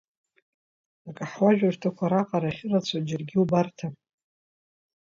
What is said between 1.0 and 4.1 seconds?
Акаҳуажәырҭақәа ара аҟара иахьырацәоу џьаргьы иубарҭам.